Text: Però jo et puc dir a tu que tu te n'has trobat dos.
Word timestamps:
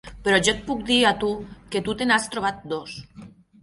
Però 0.27 0.37
jo 0.47 0.53
et 0.55 0.63
puc 0.69 0.81
dir 0.87 0.97
a 1.11 1.13
tu 1.25 1.31
que 1.77 1.85
tu 1.91 1.99
te 2.03 2.11
n'has 2.11 2.29
trobat 2.37 2.69
dos. 2.77 3.01